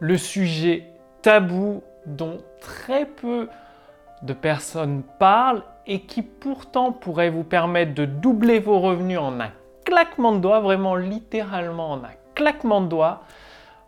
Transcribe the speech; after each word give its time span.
le 0.00 0.16
sujet 0.16 0.84
tabou 1.22 1.82
dont 2.06 2.38
très 2.60 3.06
peu 3.06 3.48
de 4.22 4.32
personnes 4.32 5.02
parlent 5.18 5.62
et 5.86 6.00
qui 6.00 6.22
pourtant 6.22 6.92
pourrait 6.92 7.30
vous 7.30 7.44
permettre 7.44 7.94
de 7.94 8.04
doubler 8.04 8.58
vos 8.58 8.80
revenus 8.80 9.18
en 9.18 9.40
un 9.40 9.50
claquement 9.84 10.32
de 10.32 10.38
doigts, 10.38 10.60
vraiment 10.60 10.96
littéralement 10.96 11.92
en 11.92 11.98
un 11.98 12.10
claquement 12.34 12.80
de 12.80 12.88
doigts. 12.88 13.22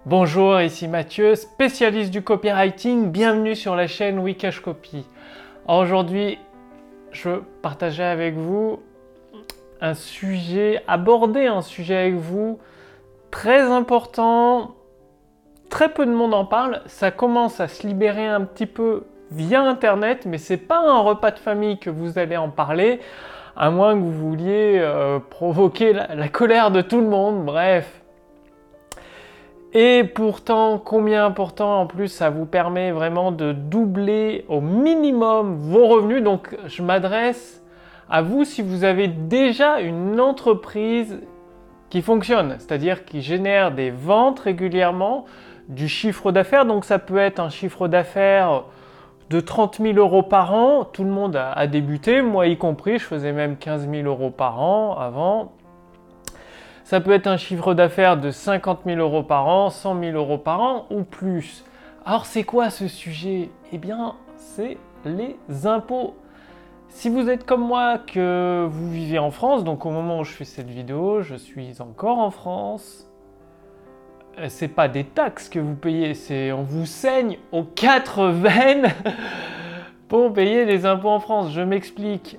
Bonjour, 0.07 0.61
ici 0.61 0.89
Mathieu, 0.89 1.35
spécialiste 1.35 2.11
du 2.11 2.23
copywriting. 2.23 3.11
Bienvenue 3.11 3.55
sur 3.55 3.77
la 3.77 3.87
chaîne 3.87 4.19
Wikash 4.19 4.61
Copy. 4.61 5.05
Aujourd'hui, 5.69 6.39
je 7.13 7.43
partageais 7.63 8.05
avec 8.05 8.35
vous 8.35 8.81
un 9.81 9.95
sujet, 9.95 10.83
aborder 10.89 11.47
un 11.47 11.63
sujet 11.63 11.97
avec 11.97 12.15
vous 12.15 12.59
très 13.31 13.61
important. 13.61 14.75
Très 15.81 15.89
peu 15.89 16.05
de 16.05 16.11
monde 16.11 16.35
en 16.35 16.45
parle. 16.45 16.83
Ça 16.85 17.11
commence 17.11 17.59
à 17.59 17.67
se 17.67 17.87
libérer 17.87 18.27
un 18.27 18.43
petit 18.43 18.67
peu 18.67 19.05
via 19.31 19.63
Internet, 19.63 20.27
mais 20.27 20.37
c'est 20.37 20.59
pas 20.59 20.79
un 20.79 20.99
repas 20.99 21.31
de 21.31 21.39
famille 21.39 21.79
que 21.79 21.89
vous 21.89 22.19
allez 22.19 22.37
en 22.37 22.51
parler, 22.51 23.01
à 23.57 23.71
moins 23.71 23.95
que 23.95 24.01
vous 24.01 24.13
vouliez 24.13 24.75
euh, 24.77 25.21
provoquer 25.21 25.95
la, 25.95 26.29
colère 26.29 26.71
de 26.71 26.83
tout 26.83 27.01
le 27.01 27.07
monde. 27.07 27.47
Bref. 27.47 28.03
Et 29.73 30.05
pourtant, 30.05 30.77
combien 30.77 31.25
important 31.25 31.81
en 31.81 31.87
plus, 31.87 32.09
ça 32.09 32.29
vous 32.29 32.45
permet 32.45 32.91
vraiment 32.91 33.33
de 33.33 33.53
doubler 33.53 34.45
au 34.51 34.61
minimum 34.61 35.57
vos 35.57 35.87
revenus. 35.87 36.23
Donc, 36.23 36.59
je 36.67 36.83
m'adresse 36.83 37.65
à 38.11 38.21
vous 38.21 38.45
si 38.45 38.61
vous 38.61 38.85
avez 38.85 39.09
déjà 39.09 39.81
une 39.81 40.21
entreprise 40.21 41.21
qui 41.89 42.03
fonctionne, 42.03 42.57
c'est-à-dire 42.59 43.07
qui 43.07 43.23
génère 43.23 43.73
des 43.73 43.91
ventes 43.91 44.41
régulièrement, 44.41 45.25
du 45.71 45.89
chiffre 45.89 46.33
d'affaires. 46.33 46.67
Donc, 46.67 46.85
ça 46.85 46.99
peut 46.99 47.19
être 47.19 47.41
un 47.41 47.49
chiffre 47.49 47.89
d'affaires 47.89 48.65
de 49.31 49.41
30 49.41 49.79
000 49.81 49.97
euros 49.97 50.23
par 50.23 50.53
an. 50.53 50.85
Tout 50.85 51.05
le 51.05 51.11
monde 51.11 51.37
a, 51.37 51.67
débuté, 51.67 52.21
moi 52.21 52.47
y 52.49 52.59
compris. 52.59 52.99
Je 52.99 53.05
faisais 53.05 53.33
même 53.33 53.57
15 53.57 53.89
000 53.89 54.07
euros 54.07 54.31
par 54.31 54.61
an 54.61 54.99
avant. 54.99 55.53
Ça 56.85 57.01
peut 57.01 57.13
être 57.13 57.29
un 57.29 57.37
chiffre 57.37 57.73
d'affaires 57.73 58.17
de 58.17 58.33
50 58.33 58.81
000 58.85 58.99
euros 58.99 59.23
par 59.23 59.47
an, 59.47 59.71
100 59.71 60.01
000 60.01 60.17
euros 60.17 60.39
par 60.39 60.61
an 60.61 60.87
ou 60.91 61.05
plus. 61.05 61.65
Alors 62.05 62.27
c'est 62.27 62.43
quoi 62.43 62.71
ce 62.71 62.89
sujet? 62.89 63.51
Eh 63.73 63.79
bien, 63.79 64.17
c'est 64.37 64.77
les 65.05 65.37
impôts. 65.67 66.17
Si 66.89 67.09
vous 67.09 67.31
êtes 67.31 67.47
comme 67.47 67.65
moi, 67.65 67.99
que 67.99 68.67
vous 68.69 68.91
vivez 68.91 69.21
en 69.21 69.31
France, 69.31 69.63
donc 69.63 69.87
au 69.87 69.91
moment 69.91 70.19
où 70.19 70.25
je 70.25 70.33
fais 70.33 70.45
cette 70.45 70.69
vidéo, 70.69 71.23
je 71.23 71.37
suis 71.37 71.81
encore 71.81 72.19
en 72.19 72.31
France, 72.31 73.10
c'est 74.49 74.69
pas 74.69 74.89
des 74.89 75.05
taxes 75.05 75.49
que 75.49 75.59
vous 75.59 75.75
payez, 75.75 76.15
c'est 76.15 76.53
on 76.53 76.63
vous 76.63 76.87
saigne 76.87 77.39
aux 77.53 77.65
quatre 77.65 78.27
veines 78.27 78.89
pour 80.09 80.33
payer 80.33 80.65
les 80.65 80.87
impôts 80.87 81.11
en 81.11 81.21
France. 81.21 81.53
Je 81.53 81.61
m'explique. 81.61 82.39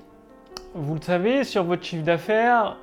Vous 0.74 0.94
le 0.94 1.00
savez, 1.00 1.44
sur 1.44 1.64
votre 1.64 1.84
chiffre 1.84 2.04
d'affaires, 2.04 2.78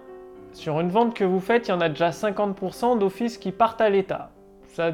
sur 0.53 0.79
une 0.79 0.89
vente 0.89 1.13
que 1.13 1.23
vous 1.23 1.39
faites, 1.39 1.67
il 1.67 1.71
y 1.71 1.73
en 1.73 1.81
a 1.81 1.89
déjà 1.89 2.11
50% 2.11 2.97
d'office 2.99 3.37
qui 3.37 3.51
partent 3.51 3.81
à 3.81 3.89
l'État. 3.89 4.31
Ça, 4.73 4.91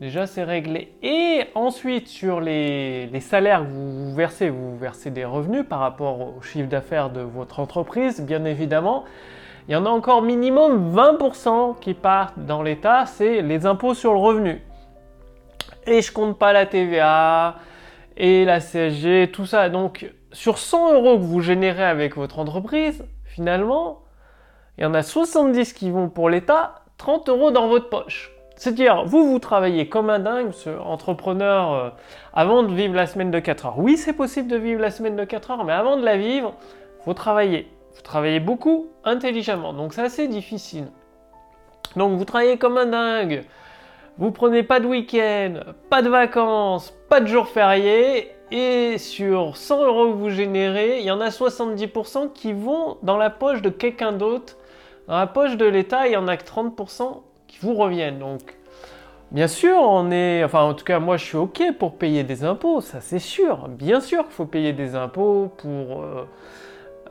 déjà, 0.00 0.26
c'est 0.26 0.44
réglé. 0.44 0.92
Et 1.02 1.44
ensuite, 1.54 2.08
sur 2.08 2.40
les, 2.40 3.08
salaires 3.20 3.62
que 3.62 3.72
vous 3.72 4.14
versez, 4.14 4.50
vous 4.50 4.76
versez 4.76 5.10
des 5.10 5.24
revenus 5.24 5.64
par 5.68 5.80
rapport 5.80 6.36
au 6.36 6.42
chiffre 6.42 6.68
d'affaires 6.68 7.10
de 7.10 7.20
votre 7.20 7.60
entreprise, 7.60 8.20
bien 8.20 8.44
évidemment 8.44 9.04
il 9.68 9.72
y 9.72 9.76
en 9.76 9.86
a 9.86 9.88
encore 9.88 10.20
minimum 10.22 10.94
20% 10.94 11.78
qui 11.80 11.94
partent 11.94 12.38
dans 12.38 12.62
l'État, 12.62 13.06
c'est 13.06 13.40
les 13.40 13.64
impôts 13.64 13.94
sur 13.94 14.12
le 14.12 14.18
revenu. 14.18 14.62
Et 15.86 16.02
je 16.02 16.12
compte 16.12 16.38
pas 16.38 16.52
la 16.52 16.66
TVA 16.66 17.56
et 18.16 18.44
la 18.44 18.60
CSG, 18.60 19.30
tout 19.32 19.46
ça. 19.46 19.68
Donc 19.70 20.12
sur 20.32 20.58
100 20.58 20.94
euros 20.94 21.16
que 21.16 21.22
vous 21.22 21.40
générez 21.40 21.84
avec 21.84 22.16
votre 22.16 22.38
entreprise, 22.38 23.04
finalement, 23.24 24.02
il 24.76 24.84
y 24.84 24.86
en 24.86 24.94
a 24.94 25.02
70 25.02 25.72
qui 25.72 25.90
vont 25.90 26.08
pour 26.08 26.28
l'État, 26.28 26.74
30 26.98 27.28
euros 27.28 27.50
dans 27.50 27.68
votre 27.68 27.88
poche. 27.88 28.32
C'est-à-dire, 28.56 29.04
vous, 29.04 29.30
vous 29.30 29.38
travaillez 29.38 29.88
comme 29.88 30.10
un 30.10 30.20
dingue, 30.20 30.52
ce 30.52 30.70
entrepreneur, 30.70 31.72
euh, 31.72 31.90
avant 32.32 32.62
de 32.62 32.72
vivre 32.72 32.94
la 32.94 33.06
semaine 33.06 33.30
de 33.30 33.38
4 33.40 33.66
heures. 33.66 33.78
Oui, 33.78 33.96
c'est 33.96 34.12
possible 34.12 34.48
de 34.48 34.56
vivre 34.56 34.80
la 34.80 34.90
semaine 34.90 35.16
de 35.16 35.24
4 35.24 35.50
heures, 35.50 35.64
mais 35.64 35.72
avant 35.72 35.96
de 35.96 36.04
la 36.04 36.16
vivre, 36.16 36.54
faut 37.04 37.14
travailler. 37.14 37.68
Vous 37.94 38.02
travaillez 38.02 38.40
beaucoup 38.40 38.88
intelligemment, 39.04 39.72
donc 39.72 39.94
c'est 39.94 40.02
assez 40.02 40.28
difficile. 40.28 40.88
Donc 41.96 42.18
vous 42.18 42.24
travaillez 42.24 42.58
comme 42.58 42.76
un 42.76 42.86
dingue, 42.86 43.44
vous 44.18 44.30
prenez 44.30 44.62
pas 44.62 44.80
de 44.80 44.86
week-end, 44.86 45.60
pas 45.90 46.02
de 46.02 46.08
vacances, 46.08 46.92
pas 47.08 47.20
de 47.20 47.26
jours 47.26 47.48
fériés, 47.48 48.34
et 48.50 48.98
sur 48.98 49.56
100 49.56 49.84
euros 49.84 50.12
que 50.12 50.16
vous 50.16 50.30
générez, 50.30 51.00
il 51.00 51.04
y 51.04 51.10
en 51.10 51.20
a 51.20 51.30
70% 51.30 52.32
qui 52.32 52.52
vont 52.52 52.98
dans 53.02 53.16
la 53.16 53.30
poche 53.30 53.62
de 53.62 53.70
quelqu'un 53.70 54.12
d'autre. 54.12 54.56
Dans 55.08 55.18
la 55.18 55.26
poche 55.26 55.56
de 55.56 55.64
l'État, 55.66 56.06
il 56.06 56.12
y 56.12 56.16
en 56.16 56.28
a 56.28 56.36
que 56.36 56.44
30% 56.44 57.22
qui 57.48 57.58
vous 57.60 57.74
reviennent. 57.74 58.20
Donc, 58.20 58.56
bien 59.32 59.48
sûr, 59.48 59.76
on 59.80 60.10
est, 60.10 60.44
enfin, 60.44 60.62
en 60.62 60.74
tout 60.74 60.84
cas, 60.84 61.00
moi, 61.00 61.16
je 61.16 61.24
suis 61.24 61.36
ok 61.36 61.62
pour 61.78 61.96
payer 61.96 62.22
des 62.22 62.44
impôts, 62.44 62.80
ça 62.80 63.00
c'est 63.00 63.18
sûr. 63.18 63.68
Bien 63.68 64.00
sûr 64.00 64.22
qu'il 64.24 64.32
faut 64.32 64.46
payer 64.46 64.72
des 64.72 64.94
impôts 64.94 65.50
pour 65.56 66.02
euh, 66.02 66.24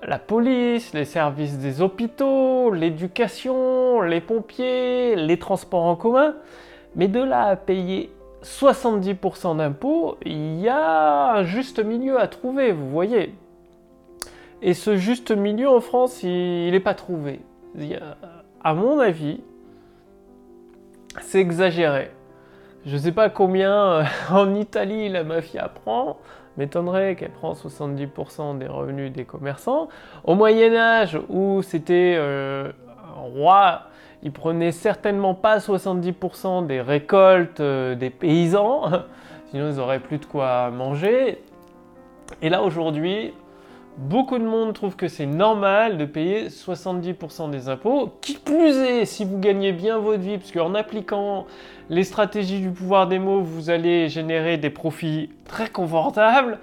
la 0.07 0.19
police, 0.19 0.93
les 0.93 1.05
services 1.05 1.57
des 1.57 1.81
hôpitaux, 1.81 2.71
l'éducation, 2.71 4.01
les 4.01 4.21
pompiers, 4.21 5.15
les 5.15 5.37
transports 5.37 5.83
en 5.83 5.95
commun. 5.95 6.35
Mais 6.95 7.07
de 7.07 7.21
là 7.21 7.45
à 7.45 7.55
payer 7.55 8.11
70% 8.43 9.57
d'impôts, 9.57 10.17
il 10.25 10.59
y 10.59 10.69
a 10.69 11.33
un 11.33 11.43
juste 11.43 11.83
milieu 11.83 12.19
à 12.19 12.27
trouver, 12.27 12.71
vous 12.71 12.89
voyez. 12.89 13.33
Et 14.61 14.73
ce 14.73 14.95
juste 14.95 15.31
milieu 15.31 15.69
en 15.69 15.81
France, 15.81 16.23
il 16.23 16.71
n'est 16.71 16.79
pas 16.79 16.93
trouvé. 16.93 17.41
à 18.63 18.73
mon 18.73 18.99
avis, 18.99 19.41
c'est 21.21 21.39
exagéré. 21.39 22.11
Je 22.85 22.95
ne 22.95 22.97
sais 22.97 23.11
pas 23.13 23.29
combien 23.29 23.73
euh, 23.73 24.03
en 24.31 24.53
Italie 24.55 25.07
la 25.07 25.23
mafia 25.23 25.69
prend, 25.69 26.17
m'étonnerait 26.57 27.15
qu'elle 27.15 27.31
prend 27.31 27.53
70% 27.53 28.57
des 28.57 28.67
revenus 28.67 29.11
des 29.11 29.23
commerçants. 29.23 29.87
Au 30.25 30.35
Moyen 30.35 30.75
Âge, 30.75 31.17
où 31.29 31.61
c'était 31.61 32.15
euh, 32.17 32.71
un 33.17 33.21
roi, 33.21 33.83
il 34.21 34.33
prenait 34.33 34.73
certainement 34.73 35.33
pas 35.33 35.59
70% 35.59 36.67
des 36.67 36.81
récoltes 36.81 37.61
euh, 37.61 37.95
des 37.95 38.09
paysans, 38.09 38.83
sinon 39.51 39.69
ils 39.69 39.77
n'auraient 39.77 39.99
plus 39.99 40.17
de 40.17 40.25
quoi 40.25 40.69
manger. 40.69 41.41
Et 42.41 42.49
là 42.49 42.61
aujourd'hui, 42.63 43.33
Beaucoup 43.97 44.39
de 44.39 44.43
monde 44.43 44.73
trouve 44.73 44.95
que 44.95 45.07
c'est 45.07 45.27
normal 45.27 45.97
de 45.97 46.05
payer 46.05 46.47
70% 46.47 47.51
des 47.51 47.69
impôts. 47.69 48.11
Qui 48.21 48.33
plus 48.33 48.75
est, 48.77 49.05
si 49.05 49.23
vous 49.23 49.37
gagnez 49.39 49.71
bien 49.71 49.99
votre 49.99 50.21
vie, 50.21 50.39
parce 50.39 50.51
qu'en 50.51 50.73
appliquant 50.73 51.45
les 51.89 52.03
stratégies 52.03 52.59
du 52.59 52.71
pouvoir 52.71 53.07
des 53.07 53.19
mots, 53.19 53.41
vous 53.41 53.69
allez 53.69 54.09
générer 54.09 54.57
des 54.57 54.71
profits 54.71 55.29
très 55.45 55.69
confortables 55.69 56.57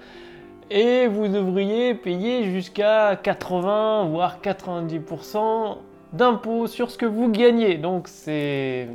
et 0.71 1.07
vous 1.07 1.29
devriez 1.29 1.95
payer 1.95 2.45
jusqu'à 2.45 3.17
80 3.17 4.07
voire 4.07 4.41
90% 4.43 5.77
d'impôts 6.13 6.67
sur 6.67 6.91
ce 6.91 6.99
que 6.99 7.07
vous 7.07 7.29
gagnez. 7.31 7.77
Donc 7.77 8.09
c'est 8.09 8.89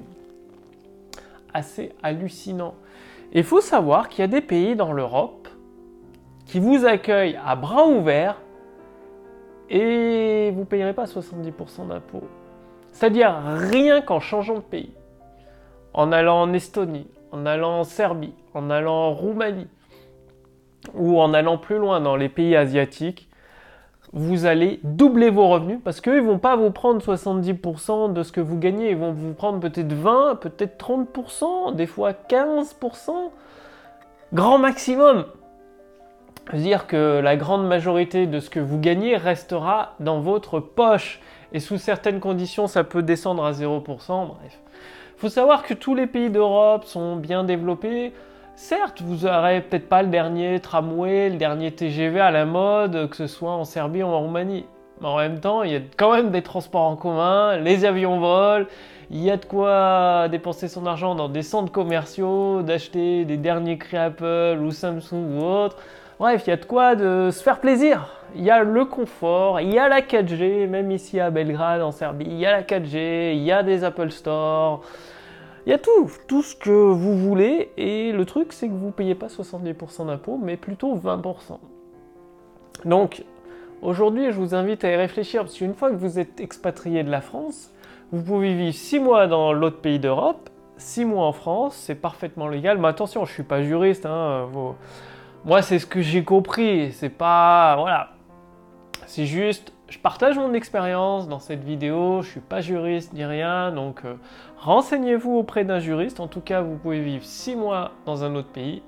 assez 1.53 1.94
hallucinant. 2.03 2.75
Il 3.34 3.44
faut 3.44 3.62
savoir 3.62 4.09
qu'il 4.09 4.19
y 4.19 4.23
a 4.23 4.28
des 4.28 4.41
pays 4.41 4.75
dans 4.75 4.91
l'Europe 4.91 5.44
qui 6.45 6.59
vous 6.59 6.85
accueille 6.85 7.39
à 7.45 7.56
bras 7.56 7.88
ouverts 7.88 8.38
et 9.69 10.51
vous 10.53 10.61
ne 10.61 10.66
payerez 10.66 10.94
pas 10.94 11.06
70% 11.06 11.88
d'impôts. 11.88 12.28
C'est-à-dire 12.91 13.35
rien 13.44 14.01
qu'en 14.01 14.19
changeant 14.19 14.55
de 14.55 14.59
pays, 14.59 14.94
en 15.94 16.11
allant 16.11 16.41
en 16.41 16.53
Estonie, 16.53 17.07
en 17.31 17.46
allant 17.46 17.79
en 17.79 17.84
Serbie, 17.84 18.34
en 18.53 18.70
allant 18.70 18.93
en 18.93 19.14
Roumanie, 19.14 19.67
ou 20.93 21.20
en 21.20 21.34
allant 21.34 21.58
plus 21.58 21.78
loin 21.78 21.99
dans 21.99 22.16
les 22.16 22.29
pays 22.29 22.55
asiatiques, 22.55 23.28
vous 24.14 24.46
allez 24.46 24.79
doubler 24.84 25.29
vos 25.29 25.49
revenus 25.49 25.79
parce 25.84 25.99
qu'ils 25.99 26.14
ne 26.14 26.22
vont 26.22 26.37
pas 26.37 26.55
vous 26.55 26.72
prendre 26.72 27.02
70% 27.02 28.14
de 28.14 28.23
ce 28.23 28.31
que 28.31 28.40
vous 28.40 28.58
gagnez, 28.58 28.91
ils 28.91 28.97
vont 28.97 29.11
vous 29.11 29.34
prendre 29.34 29.59
peut-être 29.59 29.91
20, 29.91 30.35
peut-être 30.35 30.78
30%, 30.78 31.75
des 31.75 31.87
fois 31.87 32.11
15%, 32.11 33.11
grand 34.31 34.58
maximum 34.58 35.25
dire 36.53 36.88
que 36.88 37.20
la 37.20 37.36
grande 37.36 37.68
majorité 37.68 38.28
de 38.28 38.40
ce 38.40 38.50
que 38.50 38.59
vous 38.59 38.80
gagnez 38.80 39.18
restera 39.18 39.96
dans 40.00 40.20
votre 40.20 40.59
poche. 40.59 41.20
Et 41.53 41.59
sous 41.59 41.78
certaines 41.78 42.20
conditions, 42.20 42.68
ça 42.68 42.84
peut 42.84 43.03
descendre 43.03 43.46
à 43.46 43.52
0%. 43.52 43.82
Bref. 43.84 44.59
Faut 45.18 45.30
savoir 45.30 45.64
que 45.64 45.74
tous 45.74 45.96
les 45.96 46.08
pays 46.08 46.30
d'Europe 46.30 46.86
sont 46.86 47.16
bien 47.16 47.44
développés. 47.44 48.14
Certes, 48.56 49.02
vous 49.02 49.26
n'aurez 49.26 49.62
peut-être 49.62 49.90
pas 49.90 50.03
le 50.03 50.09
dernier 50.09 50.59
tramway, 50.59 51.30
le 51.30 51.38
dernier 51.38 51.72
TGV 51.72 52.20
à 52.20 52.32
la 52.32 52.46
mode, 52.46 53.09
que 53.09 53.16
ce 53.16 53.28
soit 53.28 53.52
en 53.52 53.66
Serbie 53.66 54.03
ou 54.03 54.08
en 54.08 54.20
Roumanie. 54.20 54.66
Mais 55.02 55.08
en 55.08 55.18
même 55.18 55.40
temps, 55.40 55.64
il 55.64 55.72
y 55.72 55.76
a 55.76 55.82
quand 55.97 56.14
même 56.14 56.32
des 56.32 56.42
transports 56.42 56.84
en 56.84 56.96
commun, 56.96 57.58
les 57.58 57.84
avions 57.84 58.20
volent, 58.20 58.66
il 59.12 59.22
y 59.22 59.30
a 59.30 59.38
de 59.38 59.46
quoi 59.46 60.28
dépenser 60.30 60.68
son 60.68 60.86
argent 60.86 61.16
dans 61.16 61.28
des 61.28 61.44
centres 61.44 61.72
commerciaux, 61.72 62.62
d'acheter 62.62 63.26
des 63.26 63.38
derniers 63.38 63.78
cris 63.78 63.97
Apple 63.97 64.58
ou 64.62 64.72
Samsung 64.72 65.38
ou 65.38 65.44
autre. 65.44 65.78
Bref, 66.17 66.44
il 66.47 66.50
y 66.50 66.53
a 66.53 66.58
de 66.58 66.66
quoi 66.66 66.96
de 66.96 67.29
se 67.32 67.44
faire 67.44 67.59
plaisir. 67.59 68.08
Il 68.35 68.44
y 68.44 68.50
a 68.50 68.64
le 68.64 68.85
confort, 68.85 69.59
il 69.59 69.73
y 69.73 69.79
a 69.79 69.90
la 69.90 70.02
4G, 70.02 70.67
même 70.67 70.91
ici 70.91 71.20
à 71.20 71.29
Belgrade 71.29 71.82
en 71.82 71.91
Serbie, 71.91 72.26
il 72.26 72.38
y 72.38 72.46
a 72.46 72.52
la 72.52 72.64
4G, 72.64 73.34
il 73.35 73.44
y 73.44 73.52
a 73.52 73.64
des 73.64 73.84
Apple 73.84 74.12
Store. 74.12 74.82
Il 75.66 75.72
y 75.72 75.73
a 75.73 75.78
tout, 75.78 76.09
tout 76.28 76.44
ce 76.44 76.56
que 76.56 76.70
vous 76.70 77.17
voulez. 77.17 77.72
Et 77.76 78.12
le 78.12 78.26
truc, 78.26 78.53
c'est 78.53 78.67
que 78.67 78.73
vous 78.73 78.88
ne 78.88 78.91
payez 78.91 79.16
pas 79.16 79.28
70% 79.28 80.06
d'impôts, 80.08 80.40
mais 80.41 80.58
plutôt 80.58 80.96
20%. 80.96 81.59
Donc, 82.85 83.23
aujourd'hui, 83.82 84.32
je 84.32 84.38
vous 84.38 84.53
invite 84.53 84.84
à 84.84 84.91
y 84.91 84.96
réfléchir, 84.96 85.41
parce 85.41 85.56
qu'une 85.56 85.73
fois 85.73 85.90
que 85.90 85.96
vous 85.96 86.20
êtes 86.20 86.40
expatrié 86.40 87.03
de 87.03 87.09
la 87.09 87.22
France, 87.22 87.72
vous 88.11 88.22
pouvez 88.22 88.53
vivre 88.53 88.76
6 88.76 89.00
mois 89.00 89.28
dans 89.28 89.53
l'autre 89.53 89.82
pays 89.82 90.00
d'Europe, 90.00 90.50
6 90.78 91.06
mois 91.06 91.26
en 91.26 91.34
France, 91.34 91.76
c'est 91.76 91.96
parfaitement 91.96 92.47
légal. 92.47 92.78
Mais 92.78 92.88
attention, 92.88 93.26
je 93.26 93.32
ne 93.32 93.34
suis 93.34 93.44
pas 93.44 93.64
juriste. 93.64 94.06
Hein, 94.06 94.47
Moi, 95.46 95.62
c'est 95.62 95.78
ce 95.78 95.86
que 95.86 96.02
j'ai 96.02 96.24
compris. 96.24 96.92
C'est 96.92 97.09
pas. 97.09 97.76
Voilà. 97.78 98.09
C'est 99.06 99.28
juste, 99.28 99.72
je 99.88 100.00
partage 100.00 100.40
mon 100.40 100.53
expérience 100.53 101.28
dans 101.28 101.38
cette 101.38 101.64
vidéo. 101.64 102.24
Je 102.24 102.32
suis 102.32 102.40
pas 102.40 102.62
juriste 102.62 103.14
ni 103.14 103.24
rien. 103.24 103.72
Donc, 103.72 104.02
euh, 104.06 104.16
renseignez-vous 104.58 105.36
auprès 105.36 105.64
d'un 105.64 105.78
juriste. 105.78 106.20
En 106.20 106.28
tout 106.28 106.42
cas, 106.42 106.62
vous 106.62 106.78
pouvez 106.78 107.00
vivre 107.00 107.24
6 107.24 107.56
mois 107.56 107.92
dans 108.08 108.24
un 108.24 108.34
autre 108.34 108.50
pays, 108.50 108.82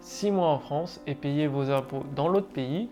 6 0.00 0.30
mois 0.30 0.46
en 0.46 0.60
France 0.60 1.00
et 1.08 1.16
payer 1.16 1.48
vos 1.48 1.68
impôts 1.72 2.04
dans 2.14 2.28
l'autre 2.28 2.48
pays. 2.48 2.88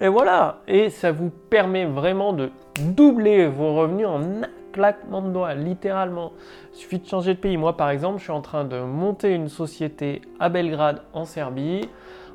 Et 0.00 0.08
voilà, 0.08 0.60
et 0.68 0.90
ça 0.90 1.10
vous 1.10 1.30
permet 1.30 1.86
vraiment 1.86 2.34
de 2.34 2.50
doubler 2.78 3.48
vos 3.48 3.74
revenus 3.74 4.06
en 4.06 4.20
claquement 4.72 5.22
de 5.22 5.30
doigts, 5.30 5.54
littéralement. 5.54 6.32
Il 6.72 6.78
suffit 6.78 6.98
de 6.98 7.06
changer 7.06 7.34
de 7.34 7.38
pays. 7.38 7.56
Moi, 7.56 7.76
par 7.76 7.90
exemple, 7.90 8.18
je 8.18 8.24
suis 8.24 8.32
en 8.32 8.40
train 8.40 8.64
de 8.64 8.80
monter 8.80 9.34
une 9.34 9.48
société 9.48 10.22
à 10.40 10.48
Belgrade, 10.48 11.02
en 11.12 11.24
Serbie. 11.24 11.88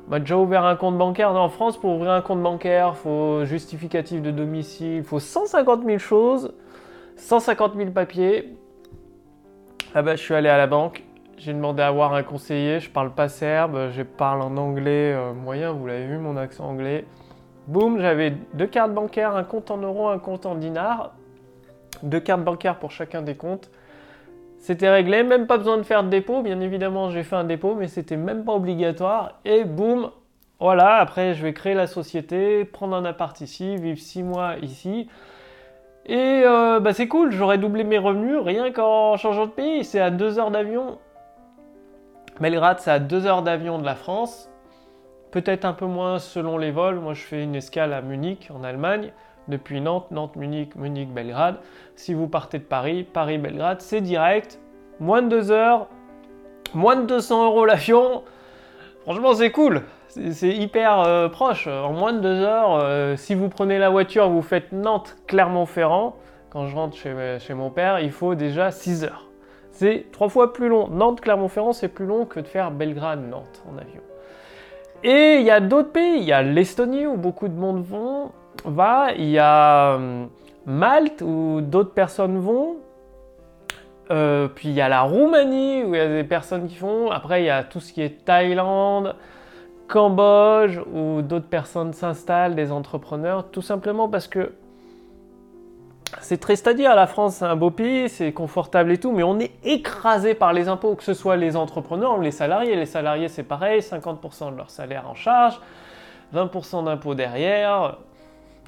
On 0.06 0.10
m'a 0.10 0.20
déjà 0.20 0.38
ouvert 0.38 0.64
un 0.64 0.76
compte 0.76 0.96
bancaire. 0.96 1.34
En 1.34 1.48
France, 1.48 1.76
pour 1.76 1.94
ouvrir 1.94 2.12
un 2.12 2.22
compte 2.22 2.42
bancaire, 2.42 2.96
faut 2.96 3.44
justificatif 3.44 4.22
de 4.22 4.30
domicile, 4.30 4.96
il 4.96 5.02
faut 5.02 5.20
150 5.20 5.84
000 5.84 5.98
choses, 5.98 6.54
150 7.16 7.74
000 7.76 7.90
papiers. 7.90 8.56
Ah 9.94 10.02
bah, 10.02 10.16
je 10.16 10.22
suis 10.22 10.34
allé 10.34 10.48
à 10.48 10.56
la 10.56 10.66
banque, 10.66 11.04
j'ai 11.36 11.52
demandé 11.52 11.82
à 11.82 11.88
avoir 11.88 12.14
un 12.14 12.22
conseiller, 12.22 12.80
je 12.80 12.90
parle 12.90 13.10
pas 13.14 13.28
serbe, 13.28 13.90
je 13.90 14.02
parle 14.02 14.42
en 14.42 14.56
anglais 14.56 15.12
euh, 15.14 15.32
moyen, 15.32 15.72
vous 15.72 15.86
l'avez 15.86 16.06
vu 16.06 16.18
mon 16.18 16.36
accent 16.36 16.64
anglais. 16.68 17.04
Boum, 17.66 18.00
j'avais 18.00 18.30
deux 18.54 18.66
cartes 18.66 18.92
bancaires, 18.94 19.36
un 19.36 19.44
compte 19.44 19.70
en 19.70 19.76
euros, 19.76 20.08
un 20.08 20.18
compte 20.18 20.46
en 20.46 20.54
dinars. 20.54 21.12
Deux 22.02 22.20
cartes 22.20 22.42
bancaires 22.42 22.78
pour 22.78 22.90
chacun 22.90 23.22
des 23.22 23.36
comptes. 23.36 23.70
C'était 24.58 24.90
réglé, 24.90 25.22
même 25.22 25.46
pas 25.46 25.56
besoin 25.56 25.78
de 25.78 25.82
faire 25.82 26.02
de 26.02 26.08
dépôt. 26.08 26.42
Bien 26.42 26.60
évidemment, 26.60 27.10
j'ai 27.10 27.22
fait 27.22 27.36
un 27.36 27.44
dépôt, 27.44 27.74
mais 27.74 27.86
c'était 27.86 28.16
même 28.16 28.44
pas 28.44 28.52
obligatoire. 28.52 29.40
Et 29.44 29.64
boum, 29.64 30.10
voilà, 30.60 30.96
après 30.96 31.34
je 31.34 31.42
vais 31.42 31.52
créer 31.52 31.74
la 31.74 31.86
société, 31.86 32.64
prendre 32.64 32.96
un 32.96 33.04
appart 33.04 33.40
ici, 33.40 33.76
vivre 33.76 33.98
six 33.98 34.22
mois 34.22 34.56
ici. 34.62 35.08
Et 36.06 36.42
euh, 36.44 36.80
bah, 36.80 36.92
c'est 36.92 37.06
cool, 37.06 37.30
j'aurais 37.30 37.58
doublé 37.58 37.84
mes 37.84 37.98
revenus 37.98 38.38
rien 38.40 38.72
qu'en 38.72 39.16
changeant 39.16 39.46
de 39.46 39.52
pays. 39.52 39.84
C'est 39.84 40.00
à 40.00 40.10
deux 40.10 40.38
heures 40.38 40.50
d'avion. 40.50 40.98
Belgrade, 42.40 42.78
c'est 42.80 42.90
à 42.90 42.98
deux 42.98 43.26
heures 43.26 43.42
d'avion 43.42 43.78
de 43.78 43.84
la 43.84 43.94
France. 43.94 44.50
Peut-être 45.30 45.64
un 45.64 45.74
peu 45.74 45.86
moins 45.86 46.18
selon 46.18 46.56
les 46.56 46.70
vols. 46.70 46.98
Moi, 46.98 47.12
je 47.12 47.22
fais 47.22 47.42
une 47.42 47.54
escale 47.54 47.92
à 47.92 48.00
Munich, 48.00 48.50
en 48.54 48.64
Allemagne, 48.64 49.12
depuis 49.48 49.80
Nantes, 49.80 50.10
Nantes, 50.10 50.36
Munich, 50.36 50.74
Munich, 50.76 51.12
Belgrade. 51.12 51.56
Si 51.96 52.14
vous 52.14 52.28
partez 52.28 52.58
de 52.58 52.64
Paris, 52.64 53.04
Paris, 53.04 53.38
Belgrade, 53.38 53.80
c'est 53.80 54.00
direct. 54.00 54.60
Moins 55.00 55.22
de 55.22 55.28
2 55.28 55.50
heures, 55.50 55.88
moins 56.74 56.96
de 56.96 57.06
200 57.06 57.46
euros 57.46 57.64
l'avion. 57.64 58.22
Franchement, 59.02 59.34
c'est 59.34 59.50
cool. 59.50 59.82
C'est 60.08 60.48
hyper 60.48 61.00
euh, 61.00 61.28
proche. 61.28 61.66
En 61.66 61.92
moins 61.92 62.12
de 62.12 62.20
2 62.20 62.28
heures, 62.40 62.80
euh, 62.82 63.16
si 63.16 63.34
vous 63.34 63.48
prenez 63.48 63.78
la 63.78 63.90
voiture, 63.90 64.28
vous 64.28 64.42
faites 64.42 64.72
Nantes-Clermont-Ferrand. 64.72 66.16
Quand 66.50 66.66
je 66.66 66.74
rentre 66.74 66.96
chez, 66.96 67.38
chez 67.40 67.54
mon 67.54 67.70
père, 67.70 68.00
il 68.00 68.10
faut 68.10 68.34
déjà 68.34 68.70
6 68.70 69.04
heures. 69.04 69.28
C'est 69.70 70.06
trois 70.10 70.28
fois 70.28 70.52
plus 70.52 70.68
long. 70.68 70.88
Nantes-Clermont-Ferrand, 70.88 71.72
c'est 71.72 71.88
plus 71.88 72.06
long 72.06 72.24
que 72.24 72.40
de 72.40 72.48
faire 72.48 72.72
Belgrade-Nantes 72.72 73.62
en 73.70 73.78
avion. 73.78 74.02
Et 75.04 75.36
il 75.36 75.42
y 75.42 75.50
a 75.50 75.60
d'autres 75.60 75.92
pays. 75.92 76.18
Il 76.18 76.24
y 76.24 76.32
a 76.32 76.42
l'Estonie 76.42 77.06
où 77.06 77.16
beaucoup 77.16 77.46
de 77.48 77.54
monde 77.54 77.84
vont, 77.84 78.32
va. 78.64 79.12
Il 79.16 79.30
y 79.30 79.38
a 79.38 79.94
euh, 79.94 80.26
Malte 80.66 81.22
où 81.22 81.60
d'autres 81.60 81.92
personnes 81.92 82.38
vont. 82.38 82.76
Euh, 84.10 84.48
puis 84.48 84.68
il 84.68 84.74
y 84.74 84.80
a 84.80 84.88
la 84.88 85.02
Roumanie 85.02 85.82
où 85.82 85.94
il 85.94 85.98
y 85.98 86.00
a 86.00 86.08
des 86.08 86.24
personnes 86.24 86.66
qui 86.66 86.76
font. 86.76 87.10
Après, 87.10 87.42
il 87.42 87.46
y 87.46 87.50
a 87.50 87.62
tout 87.62 87.80
ce 87.80 87.92
qui 87.92 88.02
est 88.02 88.24
Thaïlande, 88.24 89.14
Cambodge 89.86 90.78
où 90.92 91.22
d'autres 91.22 91.48
personnes 91.48 91.92
s'installent, 91.92 92.54
des 92.54 92.72
entrepreneurs. 92.72 93.50
Tout 93.50 93.62
simplement 93.62 94.08
parce 94.08 94.28
que 94.28 94.52
c'est 96.20 96.38
triste 96.38 96.66
à 96.66 96.94
la 96.94 97.06
France 97.06 97.36
c'est 97.36 97.44
un 97.44 97.56
beau 97.56 97.70
pays, 97.70 98.08
c'est 98.08 98.32
confortable 98.32 98.92
et 98.92 98.98
tout, 98.98 99.12
mais 99.12 99.22
on 99.22 99.38
est 99.38 99.52
écrasé 99.64 100.34
par 100.34 100.54
les 100.54 100.68
impôts, 100.68 100.94
que 100.94 101.04
ce 101.04 101.12
soit 101.12 101.36
les 101.36 101.54
entrepreneurs 101.54 102.18
ou 102.18 102.22
les 102.22 102.30
salariés. 102.30 102.76
Les 102.76 102.86
salariés 102.86 103.28
c'est 103.28 103.42
pareil, 103.42 103.80
50% 103.80 104.52
de 104.52 104.56
leur 104.56 104.70
salaire 104.70 105.08
en 105.08 105.14
charge, 105.14 105.60
20% 106.34 106.84
d'impôts 106.84 107.14
derrière. 107.14 107.98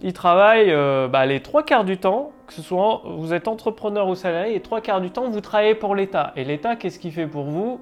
Ils 0.03 0.13
travaillent 0.13 0.71
euh, 0.71 1.09
bah, 1.09 1.27
les 1.27 1.41
trois 1.41 1.63
quarts 1.63 1.85
du 1.85 1.99
temps, 1.99 2.33
que 2.47 2.55
ce 2.55 2.63
soit 2.63 3.03
vous 3.05 3.35
êtes 3.35 3.49
entrepreneur 3.49 4.09
ou 4.09 4.15
salarié, 4.15 4.55
les 4.55 4.61
trois 4.61 4.81
quarts 4.81 5.01
du 5.01 5.11
temps 5.11 5.29
vous 5.29 5.41
travaillez 5.41 5.75
pour 5.75 5.95
l'État. 5.95 6.33
Et 6.37 6.45
l'État 6.45 6.77
qu'est-ce 6.77 6.99
qu'il 6.99 7.13
fait 7.13 7.27
pour 7.27 7.45
vous? 7.45 7.81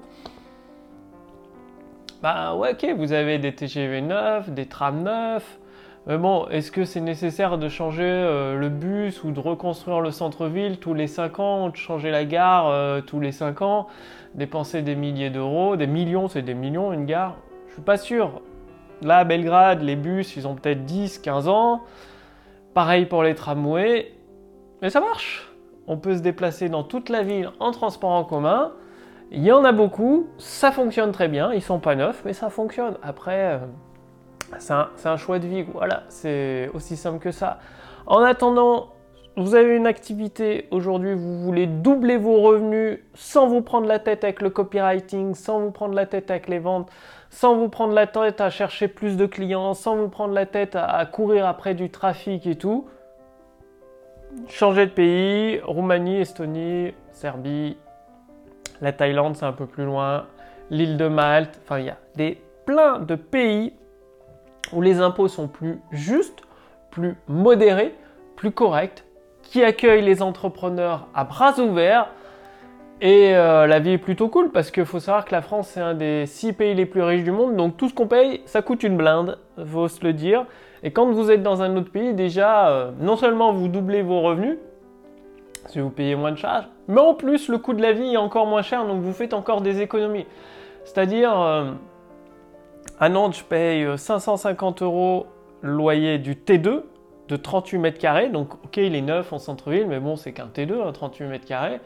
Bah 2.21 2.55
ouais 2.55 2.73
ok, 2.73 2.95
vous 2.97 3.13
avez 3.13 3.37
des 3.37 3.55
TGV 3.55 4.01
neufs, 4.01 4.49
des 4.49 4.65
trams 4.65 5.03
neufs, 5.03 5.59
mais 6.07 6.17
bon, 6.17 6.47
est-ce 6.49 6.71
que 6.71 6.85
c'est 6.85 7.01
nécessaire 7.01 7.57
de 7.57 7.69
changer 7.69 8.03
euh, 8.03 8.57
le 8.57 8.69
bus 8.69 9.23
ou 9.23 9.31
de 9.31 9.39
reconstruire 9.39 10.01
le 10.01 10.11
centre-ville 10.11 10.77
tous 10.79 10.93
les 10.93 11.07
5 11.07 11.39
ans, 11.39 11.69
de 11.69 11.75
changer 11.75 12.09
la 12.09 12.25
gare 12.25 12.67
euh, 12.67 12.99
tous 12.99 13.19
les 13.19 13.31
5 13.31 13.61
ans, 13.61 13.87
dépenser 14.33 14.81
des 14.81 14.95
milliers 14.95 15.29
d'euros, 15.29 15.75
des 15.75 15.87
millions, 15.87 16.27
c'est 16.27 16.41
des 16.41 16.53
millions 16.53 16.91
une 16.91 17.05
gare? 17.05 17.35
Je 17.67 17.73
suis 17.73 17.81
pas 17.81 17.97
sûr. 17.97 18.41
Là, 19.01 19.23
Belgrade, 19.23 19.81
les 19.81 19.95
bus, 19.95 20.35
ils 20.35 20.47
ont 20.47 20.55
peut-être 20.55 20.85
10, 20.85 21.19
15 21.19 21.47
ans. 21.47 21.81
Pareil 22.73 23.05
pour 23.05 23.23
les 23.23 23.35
tramways. 23.35 24.13
Mais 24.81 24.89
ça 24.89 24.99
marche. 24.99 25.49
On 25.87 25.97
peut 25.97 26.15
se 26.15 26.21
déplacer 26.21 26.69
dans 26.69 26.83
toute 26.83 27.09
la 27.09 27.23
ville 27.23 27.51
en 27.59 27.71
transport 27.71 28.11
en 28.11 28.23
commun. 28.23 28.71
Il 29.31 29.43
y 29.43 29.51
en 29.51 29.63
a 29.63 29.71
beaucoup, 29.71 30.27
ça 30.37 30.71
fonctionne 30.71 31.11
très 31.11 31.27
bien, 31.27 31.53
ils 31.53 31.61
sont 31.61 31.79
pas 31.79 31.95
neufs, 31.95 32.23
mais 32.25 32.33
ça 32.33 32.49
fonctionne. 32.49 32.97
Après, 33.03 33.53
euh, 33.53 33.59
c'est 34.57 35.07
un, 35.07 35.17
choix 35.17 35.37
de 35.37 35.47
vie, 35.47 35.61
voilà, 35.61 36.03
c'est 36.09 36.69
aussi 36.73 36.97
simple 36.97 37.19
que 37.19 37.31
ça. 37.31 37.59
En 38.07 38.23
attendant, 38.23 38.89
vous 39.39 39.55
avez 39.55 39.75
une 39.75 39.87
activité 39.87 40.67
aujourd'hui, 40.69 41.13
vous 41.13 41.41
voulez 41.41 41.65
doubler 41.65 42.17
vos 42.17 42.41
revenus 42.41 42.99
sans 43.13 43.47
vous 43.47 43.61
prendre 43.61 43.87
la 43.87 43.97
tête 43.97 44.23
avec 44.25 44.41
le 44.41 44.49
copywriting, 44.49 45.33
sans 45.33 45.61
vous 45.61 45.71
prendre 45.71 45.93
la 45.93 46.05
tête 46.05 46.29
avec 46.29 46.49
les 46.49 46.59
ventes, 46.59 46.89
sans 47.29 47.55
vous 47.55 47.69
prendre 47.69 47.93
la 47.93 48.05
tête 48.05 48.41
à 48.41 48.49
chercher 48.49 48.89
plus 48.89 49.15
de 49.15 49.25
clients, 49.25 49.73
sans 49.73 49.95
vous 49.95 50.09
prendre 50.09 50.33
la 50.33 50.45
tête 50.45 50.75
à, 50.75 51.05
courir 51.05 51.47
après 51.47 51.73
du 51.73 51.89
trafic 51.89 52.45
et 52.47 52.55
tout. 52.55 52.87
Changez 54.47 54.85
de 54.85 54.91
pays, 54.91 55.59
Roumanie, 55.63 56.17
Estonie, 56.17 56.93
Serbie, 57.11 57.77
la 58.81 58.91
Thaïlande 58.91 59.35
c'est 59.37 59.45
un 59.45 59.53
peu 59.53 59.65
plus 59.65 59.85
loin, 59.85 60.25
l'île 60.69 60.97
de 60.97 61.07
Malte, 61.07 61.59
enfin 61.63 61.79
il 61.79 61.85
y 61.85 61.89
a 61.89 61.97
des 62.15 62.41
plein 62.65 62.99
de 62.99 63.15
pays 63.15 63.73
où 64.73 64.81
les 64.81 64.99
impôts 64.99 65.27
sont 65.27 65.47
plus 65.47 65.79
justes, 65.91 66.41
plus 66.91 67.15
modérés, 67.27 67.95
plus 68.35 68.51
corrects, 68.51 69.03
qui 69.49 69.63
accueillent 69.63 70.03
les 70.03 70.21
entrepreneurs 70.21 71.07
à 71.15 71.23
bras 71.23 71.59
ouverts. 71.59 72.07
Et 73.01 73.35
euh, 73.35 73.65
la 73.65 73.79
vie 73.79 73.91
est 73.91 73.97
plutôt 73.97 74.27
cool 74.27 74.51
parce 74.51 74.69
qu'il 74.71 74.85
faut 74.85 74.99
savoir 74.99 75.25
que 75.25 75.31
la 75.31 75.41
France 75.41 75.69
c'est 75.69 75.79
un 75.79 75.93
des 75.93 76.25
six 76.25 76.53
pays 76.53 76.75
les 76.75 76.85
plus 76.85 77.01
riches 77.01 77.23
du 77.23 77.31
monde, 77.31 77.55
donc 77.55 77.77
tout 77.77 77.87
ce 77.87 77.93
qu'on 77.93 78.07
paye, 78.07 78.41
ça 78.45 78.61
coûte 78.61 78.83
une 78.83 78.97
blinde, 78.97 79.39
faut 79.65 79.87
se 79.87 80.03
le 80.03 80.13
dire. 80.13 80.45
Et 80.83 80.91
quand 80.91 81.09
vous 81.09 81.31
êtes 81.31 81.41
dans 81.41 81.61
un 81.61 81.75
autre 81.77 81.91
pays, 81.91 82.13
déjà, 82.13 82.69
euh, 82.69 82.91
non 82.99 83.15
seulement 83.15 83.53
vous 83.53 83.69
doublez 83.69 84.01
vos 84.01 84.21
revenus, 84.21 84.57
si 85.67 85.79
vous 85.79 85.89
payez 85.89 86.15
moins 86.15 86.31
de 86.31 86.37
charges, 86.37 86.67
mais 86.87 86.99
en 86.99 87.13
plus 87.13 87.47
le 87.47 87.57
coût 87.57 87.73
de 87.73 87.81
la 87.81 87.93
vie 87.93 88.13
est 88.13 88.17
encore 88.17 88.45
moins 88.45 88.61
cher, 88.61 88.85
donc 88.85 89.01
vous 89.01 89.13
faites 89.13 89.33
encore 89.33 89.61
des 89.61 89.81
économies. 89.81 90.27
C'est-à-dire, 90.83 91.39
euh, 91.41 91.71
à 92.99 93.09
Nantes, 93.09 93.37
je 93.37 93.43
paye 93.45 93.97
550 93.97 94.81
euh, 94.81 94.85
euros 94.85 95.25
loyer 95.63 96.19
du 96.19 96.35
T2 96.35 96.83
de 97.29 97.35
38 97.37 97.77
mètres 97.77 97.99
carrés. 97.99 98.27
Donc, 98.27 98.55
ok, 98.65 98.77
il 98.77 98.95
est 98.95 99.01
neuf 99.01 99.31
en 99.31 99.39
centre-ville, 99.39 99.87
mais 99.87 100.01
bon, 100.01 100.17
c'est 100.17 100.33
qu'un 100.33 100.47
T2, 100.47 100.91
38 100.91 101.25
mètres 101.27 101.45
carrés. 101.45 101.79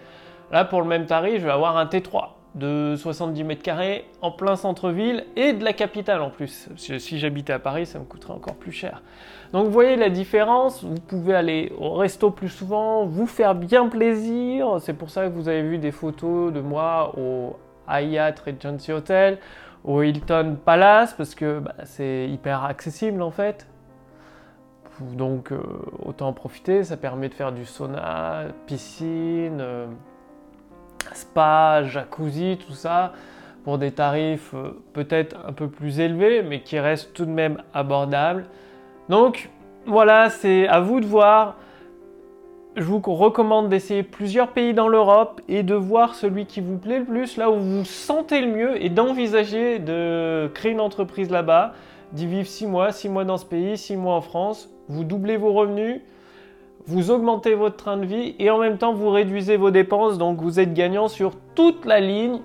Là, 0.51 0.65
pour 0.65 0.81
le 0.81 0.87
même 0.87 1.05
tarif, 1.05 1.41
je 1.41 1.45
vais 1.45 1.51
avoir 1.51 1.77
un 1.77 1.85
T3. 1.85 2.29
de 2.55 2.95
70 2.95 3.43
mètres 3.43 3.63
carrés 3.63 4.05
en 4.21 4.31
plein 4.31 4.55
centre-ville 4.55 5.25
et 5.35 5.53
de 5.53 5.63
la 5.63 5.73
capitale 5.73 6.21
en 6.21 6.29
plus. 6.29 6.69
Si 6.75 7.17
j'habitais 7.17 7.53
à 7.53 7.59
Paris, 7.59 7.85
ça 7.85 7.99
me 7.99 8.05
coûterait 8.05 8.33
encore 8.33 8.55
plus 8.55 8.71
cher. 8.71 9.01
Donc 9.53 9.65
vous 9.65 9.71
voyez 9.71 9.95
la 9.95 10.09
différence, 10.09 10.83
vous 10.83 10.99
pouvez 10.99 11.35
aller 11.35 11.73
au 11.79 11.93
resto 11.93 12.29
plus 12.29 12.49
souvent, 12.49 13.05
vous 13.05 13.25
faire 13.25 13.55
bien 13.55 13.87
plaisir. 13.87 14.77
C'est 14.79 14.93
pour 14.93 15.09
ça 15.09 15.27
que 15.27 15.33
vous 15.33 15.49
avez 15.49 15.63
vu 15.63 15.77
des 15.79 15.91
photos 15.91 16.53
de 16.53 16.61
moi 16.61 17.13
au 17.17 17.55
Hyatt 17.89 18.39
Regency 18.39 18.91
Hotel, 18.91 19.39
au 19.83 20.03
Hilton 20.03 20.57
Palace, 20.63 21.13
parce 21.13 21.35
que 21.35 21.59
bah, 21.59 21.73
c'est 21.85 22.29
hyper 22.29 22.63
accessible 22.63 23.21
en 23.21 23.31
fait. 23.31 23.67
Donc 25.11 25.51
euh, 25.51 25.59
autant 26.03 26.29
en 26.29 26.33
profiter, 26.33 26.83
ça 26.83 26.97
permet 26.97 27.29
de 27.29 27.33
faire 27.33 27.51
du 27.51 27.65
sauna, 27.65 28.45
piscine, 28.65 29.59
euh, 29.59 29.87
spa, 31.13 31.83
jacuzzi, 31.83 32.57
tout 32.65 32.73
ça, 32.73 33.13
pour 33.63 33.77
des 33.77 33.91
tarifs 33.91 34.53
euh, 34.53 34.81
peut-être 34.93 35.37
un 35.47 35.53
peu 35.53 35.67
plus 35.67 35.99
élevés, 35.99 36.43
mais 36.43 36.61
qui 36.61 36.79
restent 36.79 37.13
tout 37.13 37.25
de 37.25 37.31
même 37.31 37.61
abordables. 37.73 38.45
Donc 39.09 39.49
voilà, 39.85 40.29
c'est 40.29 40.67
à 40.67 40.79
vous 40.79 40.99
de 40.99 41.05
voir. 41.05 41.57
Je 42.75 42.83
vous 42.83 42.99
recommande 42.99 43.69
d'essayer 43.69 44.01
plusieurs 44.01 44.47
pays 44.47 44.73
dans 44.73 44.87
l'Europe 44.87 45.41
et 45.47 45.61
de 45.61 45.75
voir 45.75 46.15
celui 46.15 46.47
qui 46.47 46.59
vous 46.59 46.77
plaît 46.77 46.99
le 46.99 47.05
plus, 47.05 47.37
là 47.37 47.51
où 47.51 47.59
vous 47.59 47.79
vous 47.79 47.85
sentez 47.85 48.41
le 48.41 48.47
mieux, 48.47 48.83
et 48.83 48.89
d'envisager 48.89 49.77
de 49.77 50.49
créer 50.55 50.71
une 50.71 50.79
entreprise 50.79 51.29
là-bas, 51.29 51.73
d'y 52.13 52.25
vivre 52.25 52.47
6 52.47 52.65
mois, 52.65 52.91
6 52.91 53.09
mois 53.09 53.25
dans 53.25 53.37
ce 53.37 53.45
pays, 53.45 53.77
6 53.77 53.95
mois 53.95 54.15
en 54.15 54.21
France. 54.21 54.72
Vous 54.89 55.03
doublez 55.03 55.37
vos 55.37 55.53
revenus, 55.53 56.01
vous 56.85 57.11
augmentez 57.11 57.55
votre 57.55 57.77
train 57.77 57.97
de 57.97 58.05
vie 58.05 58.35
et 58.39 58.49
en 58.49 58.57
même 58.57 58.77
temps 58.77 58.93
vous 58.93 59.09
réduisez 59.09 59.55
vos 59.55 59.71
dépenses, 59.71 60.17
donc 60.17 60.41
vous 60.41 60.59
êtes 60.59 60.73
gagnant 60.73 61.07
sur 61.07 61.31
toute 61.55 61.85
la 61.85 61.99
ligne. 61.99 62.39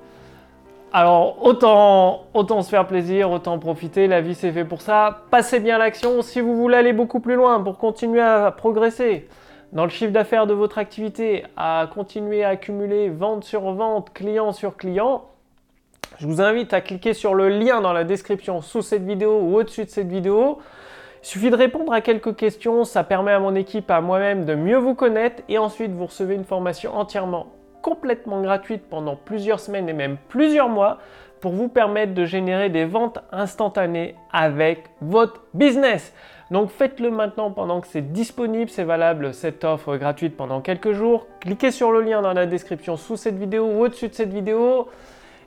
Alors 0.93 1.45
autant, 1.45 2.25
se 2.63 2.69
faire 2.69 2.87
plaisir, 2.87 3.31
autant 3.31 3.59
profiter, 3.59 4.07
la 4.07 4.21
vie 4.21 4.35
c'est 4.35 4.53
fait 4.53 4.65
pour 4.65 4.81
ça. 4.81 5.25
Passez 5.31 5.61
bien 5.61 5.77
l'action 5.79 6.23
si 6.23 6.41
vous 6.41 6.57
voulez 6.57 6.77
aller 6.77 6.93
beaucoup 6.93 7.21
plus 7.21 7.35
loin 7.35 7.61
pour 7.61 7.79
continuer 7.79 8.21
à 8.21 8.51
progresser 8.53 9.29
dans 9.73 9.85
le 9.85 9.91
chiffre 9.91 10.13
d'affaires 10.13 10.47
de 10.47 10.55
votre 10.55 10.79
activité, 10.79 11.45
à 11.57 11.91
continuer 11.93 12.43
à 12.45 12.51
accumuler 12.51 13.11
vente 13.11 13.45
sur 13.45 13.73
vente, 13.73 14.13
client 14.15 14.53
sur 14.53 14.77
client. 14.77 15.25
Je 16.19 16.27
vous 16.27 16.41
invite 16.41 16.73
à 16.73 16.81
cliquer 16.81 17.13
sur 17.13 17.35
le 17.35 17.49
lien 17.49 17.81
dans 17.81 17.93
la 17.93 18.05
description 18.05 18.63
sous 18.63 18.83
cette 18.83 19.05
vidéo 19.05 19.41
ou 19.41 19.57
au-dessus 19.57 19.85
de 19.85 19.91
cette 19.91 20.09
vidéo. 20.09 20.59
Il 21.23 21.27
suffit 21.27 21.51
de 21.51 21.57
répondre 21.57 21.93
à 21.93 22.01
quelques 22.01 22.37
questions, 22.37 22.85
ça 22.85 23.05
permet 23.05 23.33
à 23.33 23.41
mon 23.41 23.55
équipe, 23.55 23.91
à 23.91 24.01
moi-même 24.01 24.45
de 24.45 24.55
mieux 24.55 24.77
vous 24.77 24.95
connaître 24.95 25.43
et 25.49 25.59
ensuite 25.59 25.93
vous 25.93 26.07
recevez 26.07 26.35
une 26.35 26.45
formation 26.45 26.97
entièrement 26.97 27.49
complètement 27.83 28.43
gratuite 28.43 28.83
pendant 28.89 29.17
plusieurs 29.17 29.61
semaines 29.61 29.89
et 29.89 29.93
même 29.93 30.17
plusieurs 30.29 30.69
mois 30.69 30.99
pour 31.41 31.53
vous 31.53 31.69
permettre 31.69 32.15
de 32.15 32.25
générer 32.25 32.69
des 32.69 32.85
ventes 32.85 33.19
instantanées 33.33 34.17
avec 34.33 34.85
votre 35.01 35.43
business. 35.55 36.13
Donc 36.51 36.71
faites-le 36.71 37.11
maintenant 37.11 37.51
pendant 37.51 37.81
que 37.81 37.87
c'est 37.87 38.13
disponible, 38.13 38.71
c'est 38.71 38.85
valable 38.85 39.35
cette 39.35 39.65
offre 39.65 39.97
gratuite 39.97 40.37
pendant 40.37 40.61
quelques 40.61 40.93
jours. 40.93 41.27
Cliquez 41.41 41.71
sur 41.71 41.93
le 41.93 42.01
lien 42.01 42.23
dans 42.23 42.33
la 42.33 42.47
description 42.47 42.97
sous 42.97 43.17
cette 43.17 43.37
vidéo 43.37 43.67
ou 43.67 43.85
au-dessus 43.85 44.09
de 44.09 44.15
cette 44.15 44.33
vidéo 44.33 44.89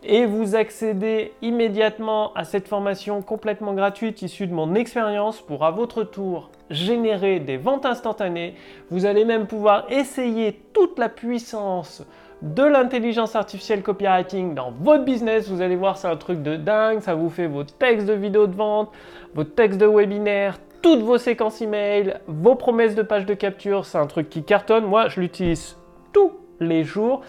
et 0.03 0.25
vous 0.25 0.55
accédez 0.55 1.33
immédiatement 1.41 2.33
à 2.33 2.43
cette 2.43 2.67
formation 2.67 3.21
complètement 3.21 3.73
gratuite 3.73 4.21
issue 4.21 4.47
de 4.47 4.53
mon 4.53 4.73
expérience 4.73 5.41
pour 5.41 5.63
à 5.63 5.71
votre 5.71 6.03
tour 6.03 6.49
générer 6.69 7.39
des 7.39 7.57
ventes 7.57 7.85
instantanées. 7.85 8.55
Vous 8.89 9.05
allez 9.05 9.25
même 9.25 9.45
pouvoir 9.45 9.85
essayer 9.91 10.59
toute 10.73 10.97
la 10.97 11.09
puissance 11.09 12.03
de 12.41 12.63
l'intelligence 12.63 13.35
artificielle 13.35 13.83
copywriting 13.83 14.55
dans 14.55 14.71
votre 14.71 15.03
business. 15.03 15.47
Vous 15.49 15.61
allez 15.61 15.75
voir, 15.75 15.97
c'est 15.97 16.07
un 16.07 16.15
truc 16.15 16.41
de 16.41 16.55
dingue. 16.55 17.01
Ça 17.01 17.13
vous 17.13 17.29
fait 17.29 17.47
vos 17.47 17.63
textes 17.63 18.07
de 18.07 18.13
vidéos 18.13 18.47
de 18.47 18.55
vente, 18.55 18.89
vos 19.35 19.43
textes 19.43 19.79
de 19.79 19.85
webinaire, 19.85 20.57
toutes 20.81 21.01
vos 21.01 21.19
séquences 21.19 21.61
email, 21.61 22.15
vos 22.27 22.55
promesses 22.55 22.95
de 22.95 23.03
page 23.03 23.27
de 23.27 23.35
capture. 23.35 23.85
C'est 23.85 23.99
un 23.99 24.07
truc 24.07 24.29
qui 24.29 24.43
cartonne. 24.43 24.85
Moi, 24.85 25.07
je 25.09 25.19
l'utilise 25.19 25.77
tous 26.11 26.31
les 26.59 26.83
jours. 26.83 27.21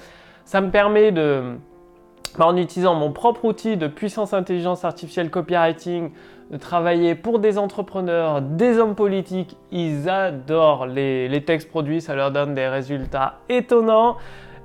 Ça 0.47 0.63
me 0.63 0.71
permet 0.71 1.13
de 1.13 1.57
en 2.39 2.57
utilisant 2.57 2.95
mon 2.95 3.13
propre 3.13 3.45
outil 3.45 3.77
de 3.77 3.87
puissance 3.87 4.33
intelligence 4.33 4.85
artificielle 4.85 5.31
copywriting, 5.31 6.11
de 6.51 6.57
travailler 6.57 7.15
pour 7.15 7.39
des 7.39 7.59
entrepreneurs, 7.59 8.43
des 8.43 8.79
hommes 8.79 8.95
politiques. 8.95 9.57
Ils 9.71 10.09
adorent 10.09 10.87
les, 10.87 11.43
textes 11.47 11.69
produits, 11.69 12.01
ça 12.01 12.15
leur 12.15 12.31
donne 12.31 12.55
des 12.55 12.69
résultats 12.69 13.39
étonnants. 13.49 14.17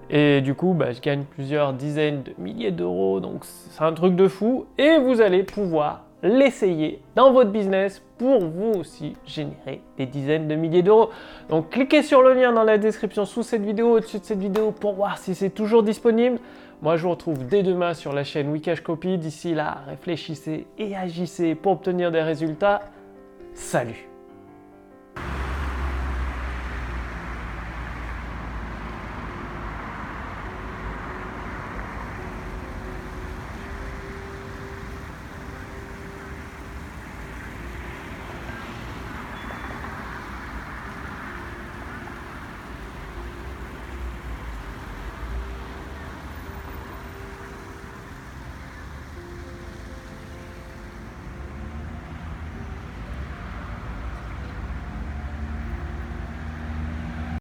Et 0.09 0.41
du 0.41 0.53
coup, 0.53 0.73
bah, 0.73 0.91
je 0.91 1.01
gagne 1.01 1.23
plusieurs 1.23 1.73
dizaines 1.73 2.23
de 2.23 2.33
milliers 2.37 2.71
d'euros, 2.71 3.19
donc 3.19 3.43
c'est 3.43 3.83
un 3.83 3.93
truc 3.93 4.15
de 4.15 4.27
fou. 4.27 4.65
Et 4.77 4.97
vous 4.99 5.21
allez 5.21 5.43
pouvoir 5.43 6.03
l'essayer 6.23 7.01
dans 7.15 7.31
votre 7.31 7.51
business 7.51 8.01
pour 8.17 8.39
vous 8.39 8.79
aussi 8.79 9.15
générer 9.25 9.81
des 9.97 10.05
dizaines 10.05 10.47
de 10.47 10.55
milliers 10.55 10.81
d'euros. 10.81 11.09
Donc 11.49 11.69
cliquez 11.69 12.01
sur 12.01 12.21
le 12.21 12.33
lien 12.33 12.51
dans 12.53 12.63
la 12.63 12.77
description 12.77 13.25
sous 13.25 13.43
cette 13.43 13.63
vidéo, 13.63 13.97
au-dessus 13.97 14.19
de 14.19 14.23
cette 14.23 14.39
vidéo 14.39 14.71
pour 14.71 14.93
voir 14.93 15.17
si 15.17 15.35
c'est 15.35 15.51
toujours 15.51 15.83
disponible. 15.83 16.39
Moi 16.81 16.97
je 16.97 17.03
vous 17.03 17.09
retrouve 17.09 17.47
dès 17.47 17.63
demain 17.63 17.93
sur 17.93 18.13
la 18.13 18.23
chaîne 18.23 18.49
Wikash 18.51 18.81
Copy. 18.81 19.17
D'ici 19.17 19.53
là, 19.53 19.83
réfléchissez 19.87 20.67
et 20.77 20.95
agissez 20.95 21.55
pour 21.55 21.73
obtenir 21.73 22.11
des 22.11 22.21
résultats. 22.21 22.81
Salut 23.53 24.06